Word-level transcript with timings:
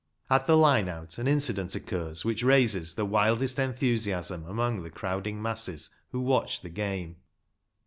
At 0.31 0.47
the 0.47 0.57
line 0.57 0.89
out 0.89 1.19
an 1.19 1.27
incident 1.27 1.75
occurs 1.75 2.25
which 2.25 2.41
raises 2.41 2.95
the 2.95 3.05
wildest 3.05 3.59
enthusiasm 3.59 4.43
amongst 4.47 4.81
the 4.83 4.89
crowding 4.89 5.39
masses 5.39 5.91
who 6.11 6.21
watch 6.21 6.61
the 6.61 6.69
game. 6.69 7.17